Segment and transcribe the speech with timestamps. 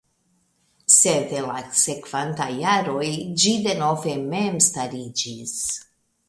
[0.93, 3.11] Sed en la sekvantaj jaroj
[3.45, 5.55] ĝi denove memstariĝis.